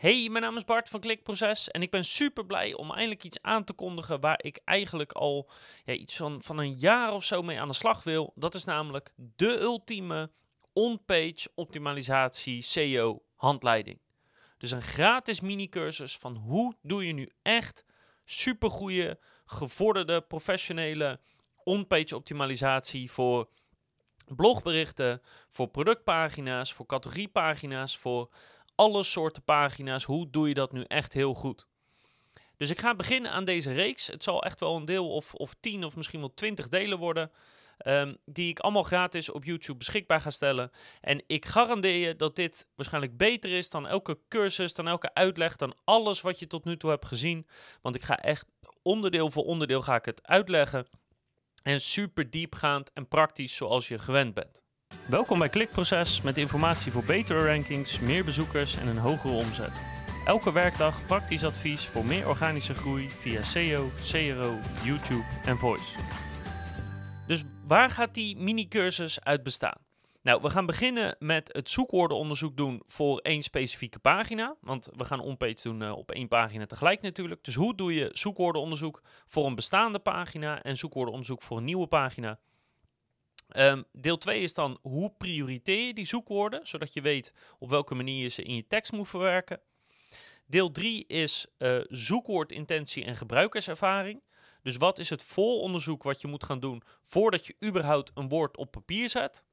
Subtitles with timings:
[0.00, 3.42] Hey, mijn naam is Bart van Klikproces en ik ben super blij om eindelijk iets
[3.42, 5.50] aan te kondigen waar ik eigenlijk al
[5.84, 8.32] ja, iets van, van een jaar of zo mee aan de slag wil.
[8.34, 10.30] Dat is namelijk de ultieme
[10.72, 14.00] on-page optimalisatie SEO handleiding.
[14.58, 17.84] Dus een gratis mini-cursus van hoe doe je nu echt
[18.24, 21.20] supergoeie, gevorderde, professionele
[21.64, 23.48] on-page optimalisatie voor
[24.34, 28.28] blogberichten, voor productpagina's, voor categoriepagina's, voor
[28.80, 30.04] alle soorten pagina's.
[30.04, 31.66] Hoe doe je dat nu echt heel goed?
[32.56, 34.06] Dus ik ga beginnen aan deze reeks.
[34.06, 37.30] Het zal echt wel een deel of, of tien of misschien wel twintig delen worden.
[37.86, 40.70] Um, die ik allemaal gratis op YouTube beschikbaar ga stellen.
[41.00, 45.56] En ik garandeer je dat dit waarschijnlijk beter is dan elke cursus, dan elke uitleg,
[45.56, 47.46] dan alles wat je tot nu toe hebt gezien.
[47.82, 48.46] Want ik ga echt
[48.82, 50.86] onderdeel voor onderdeel ga ik het uitleggen.
[51.62, 54.62] En super diepgaand en praktisch zoals je gewend bent.
[55.10, 59.82] Welkom bij Klikproces met informatie voor betere rankings, meer bezoekers en een hogere omzet.
[60.24, 65.98] Elke werkdag praktisch advies voor meer organische groei via SEO, CRO, YouTube en Voice.
[67.26, 69.78] Dus waar gaat die mini-cursus uit bestaan?
[70.22, 74.56] Nou, we gaan beginnen met het zoekwoordenonderzoek doen voor één specifieke pagina.
[74.60, 77.44] Want we gaan onpage doen uh, op één pagina tegelijk natuurlijk.
[77.44, 82.38] Dus hoe doe je zoekwoordenonderzoek voor een bestaande pagina en zoekwoordenonderzoek voor een nieuwe pagina?
[83.56, 87.94] Um, deel 2 is dan hoe prioriteer je die zoekwoorden, zodat je weet op welke
[87.94, 89.60] manier je ze in je tekst moet verwerken.
[90.46, 94.22] Deel 3 is uh, zoekwoordintentie en gebruikerservaring.
[94.62, 98.56] Dus wat is het vooronderzoek wat je moet gaan doen voordat je überhaupt een woord
[98.56, 99.44] op papier zet?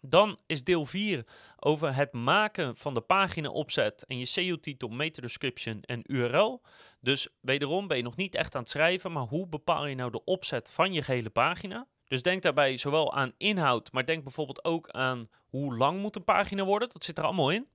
[0.00, 5.82] Dan is deel 4 over het maken van de pagina opzet en je SEO-titel, meta-description
[5.82, 6.62] en URL.
[7.00, 10.10] Dus wederom ben je nog niet echt aan het schrijven, maar hoe bepaal je nou
[10.10, 11.86] de opzet van je gehele pagina?
[12.08, 16.24] Dus denk daarbij zowel aan inhoud, maar denk bijvoorbeeld ook aan hoe lang moet een
[16.24, 16.88] pagina worden.
[16.88, 17.68] Dat zit er allemaal in.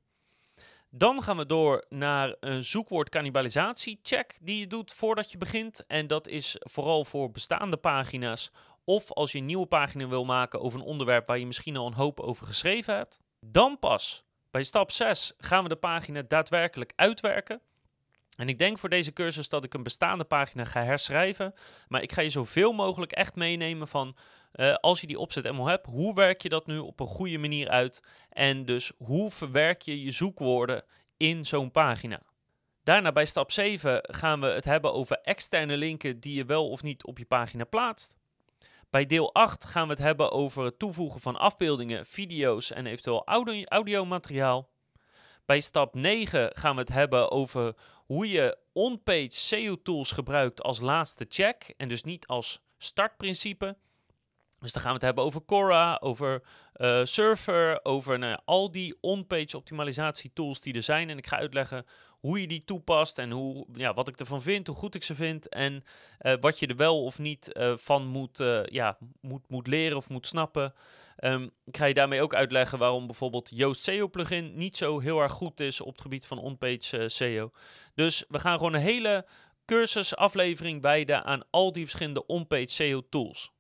[0.91, 5.86] Dan gaan we door naar een zoekwoord cannibalisatie check die je doet voordat je begint.
[5.86, 8.52] En dat is vooral voor bestaande pagina's
[8.83, 11.87] of als je een nieuwe pagina wil maken over een onderwerp waar je misschien al
[11.87, 13.20] een hoop over geschreven hebt.
[13.45, 17.61] Dan pas bij stap 6 gaan we de pagina daadwerkelijk uitwerken.
[18.39, 21.54] En ik denk voor deze cursus dat ik een bestaande pagina ga herschrijven.
[21.88, 24.16] Maar ik ga je zoveel mogelijk echt meenemen van
[24.54, 27.38] uh, als je die opzet helemaal hebt, hoe werk je dat nu op een goede
[27.38, 28.04] manier uit?
[28.30, 30.83] En dus hoe verwerk je je zoekwoorden
[31.17, 32.22] in zo'n pagina?
[32.83, 36.83] Daarna bij stap 7 gaan we het hebben over externe linken die je wel of
[36.83, 38.17] niet op je pagina plaatst.
[38.89, 43.26] Bij deel 8 gaan we het hebben over het toevoegen van afbeeldingen, video's en eventueel
[43.26, 44.70] audio audiomateriaal.
[45.49, 51.26] Bij stap 9 gaan we het hebben over hoe je on-page SEO-tools gebruikt als laatste
[51.30, 53.77] check en dus niet als startprincipe.
[54.59, 56.43] Dus dan gaan we het hebben over Cora, over
[56.75, 61.09] uh, Surfer, over nou al die on-page optimalisatie tools die er zijn.
[61.09, 61.86] En ik ga uitleggen
[62.20, 65.15] hoe je die toepast en hoe, ja, wat ik ervan vind, hoe goed ik ze
[65.15, 65.83] vind en
[66.21, 70.09] uh, wat je er wel of niet uh, van moet, ja, moet, moet leren of
[70.09, 70.73] moet snappen.
[71.23, 75.19] Um, ik ga je daarmee ook uitleggen waarom bijvoorbeeld Yoast SEO plugin niet zo heel
[75.19, 77.52] erg goed is op het gebied van on-page SEO.
[77.95, 79.25] Dus we gaan gewoon een hele
[79.65, 83.52] cursusaflevering wijden aan al die verschillende on-page SEO tools.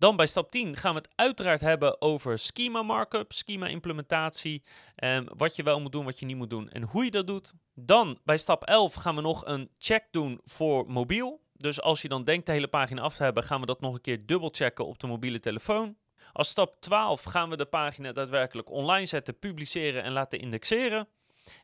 [0.00, 4.62] Dan bij stap 10 gaan we het uiteraard hebben over schema markup, schema implementatie,
[5.04, 7.26] um, wat je wel moet doen, wat je niet moet doen en hoe je dat
[7.26, 7.54] doet.
[7.74, 11.40] Dan bij stap 11 gaan we nog een check doen voor mobiel.
[11.52, 13.94] Dus als je dan denkt de hele pagina af te hebben, gaan we dat nog
[13.94, 15.96] een keer dubbel checken op de mobiele telefoon.
[16.32, 21.08] Als stap 12 gaan we de pagina daadwerkelijk online zetten, publiceren en laten indexeren.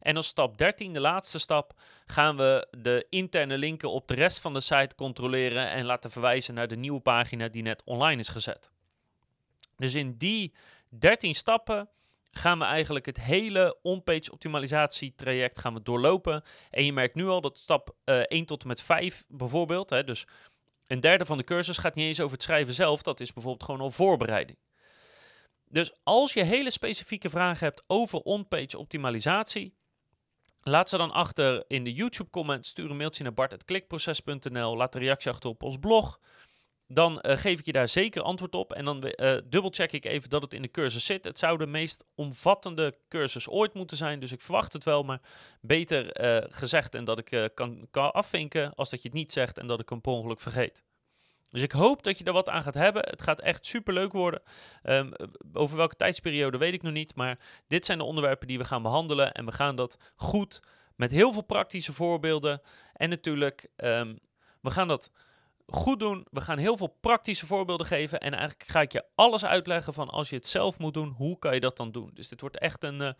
[0.00, 1.72] En als stap 13, de laatste stap,
[2.06, 6.54] gaan we de interne linken op de rest van de site controleren en laten verwijzen
[6.54, 8.70] naar de nieuwe pagina die net online is gezet.
[9.76, 10.54] Dus in die
[10.88, 11.88] 13 stappen
[12.30, 16.42] gaan we eigenlijk het hele on-page optimalisatie traject gaan we doorlopen.
[16.70, 19.91] En je merkt nu al dat stap uh, eh, 1 tot en met 5 bijvoorbeeld,
[19.91, 20.26] hè, dus
[20.86, 23.64] een derde van de cursus gaat niet eens over het schrijven zelf, dat is bijvoorbeeld
[23.64, 24.58] gewoon al voorbereiding.
[25.68, 29.75] Dus als je hele specifieke vragen hebt over on-page optimalisatie,
[30.69, 32.66] laat ze dan achter in de YouTube comment.
[32.66, 34.77] Stuur een mailtje naar bart.klikproces.nl.
[34.77, 36.21] Laat een reactie achter op ons blog.
[36.89, 38.72] Dan uh, geef ik je daar zeker antwoord op.
[38.72, 41.24] En dan uh, dubbelcheck ik even dat het in de cursus zit.
[41.24, 44.21] Het zou de meest omvattende cursus ooit moeten zijn.
[44.21, 45.21] Dus ik verwacht het wel, maar
[45.60, 49.59] beter uh, gezegd en dat ik kan, kan afvinken als dat je het niet zegt
[49.59, 50.84] en dat ik hem per ongeluk vergeet.
[51.51, 53.03] Dus ik hoop dat je er wat aan gaat hebben.
[53.03, 54.43] Het gaat echt super leuk worden.
[54.83, 55.13] Um,
[55.53, 57.15] over welke tijdsperiode weet ik nog niet.
[57.15, 59.33] Maar dit zijn de onderwerpen die we gaan behandelen.
[59.33, 60.60] En we gaan dat goed
[60.97, 62.60] met heel veel praktische voorbeelden.
[62.93, 64.19] En natuurlijk, um,
[64.60, 65.10] we gaan dat
[65.66, 66.27] goed doen.
[66.30, 68.21] We gaan heel veel praktische voorbeelden geven.
[68.21, 71.39] En eigenlijk ga ik je alles uitleggen van als je het zelf moet doen, hoe
[71.39, 72.10] kan je dat dan doen?
[72.15, 73.10] Dus dit wordt echt een uh,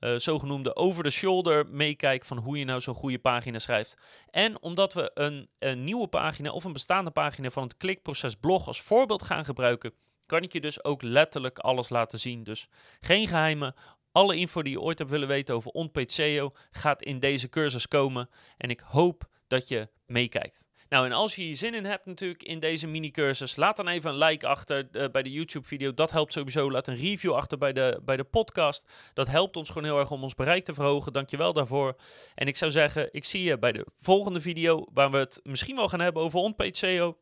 [0.00, 3.96] uh, zogenoemde over-the-shoulder meekijk van hoe je nou zo'n goede pagina schrijft.
[4.30, 8.66] En omdat we een, een nieuwe pagina of een bestaande pagina van het klikproces blog
[8.66, 9.92] als voorbeeld gaan gebruiken,
[10.26, 12.44] kan ik je dus ook letterlijk alles laten zien.
[12.44, 12.68] Dus
[13.00, 13.74] geen geheimen.
[14.12, 18.28] Alle info die je ooit hebt willen weten over on-page gaat in deze cursus komen.
[18.56, 20.66] En ik hoop dat je meekijkt.
[20.88, 24.10] Nou, en als je hier zin in hebt natuurlijk in deze mini-cursus, laat dan even
[24.10, 25.94] een like achter uh, bij de YouTube-video.
[25.94, 26.70] Dat helpt sowieso.
[26.70, 28.90] Laat een review achter bij de, bij de podcast.
[29.14, 31.12] Dat helpt ons gewoon heel erg om ons bereik te verhogen.
[31.12, 31.96] Dankjewel daarvoor.
[32.34, 35.76] En ik zou zeggen, ik zie je bij de volgende video, waar we het misschien
[35.76, 37.18] wel gaan hebben over on-page SEO.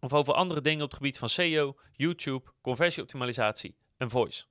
[0.00, 4.44] Of over andere dingen op het gebied van SEO, YouTube, conversieoptimalisatie en voice.